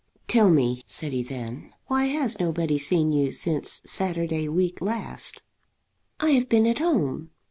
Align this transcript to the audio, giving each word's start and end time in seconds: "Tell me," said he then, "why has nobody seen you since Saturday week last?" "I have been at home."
"Tell 0.27 0.49
me," 0.49 0.81
said 0.87 1.13
he 1.13 1.21
then, 1.21 1.75
"why 1.85 2.05
has 2.05 2.39
nobody 2.39 2.79
seen 2.79 3.11
you 3.11 3.31
since 3.31 3.83
Saturday 3.85 4.49
week 4.49 4.81
last?" 4.81 5.43
"I 6.19 6.31
have 6.31 6.49
been 6.49 6.65
at 6.65 6.79
home." 6.79 7.29